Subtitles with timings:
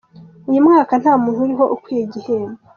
[0.49, 2.59] Uyu mwaka nta muntu uriho ukwiye igihembo